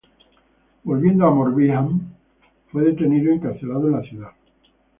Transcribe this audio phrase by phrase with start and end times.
[0.83, 2.01] Volviendo a Morbihan,
[2.71, 4.31] fue detenido y encarcelado en la ciudad.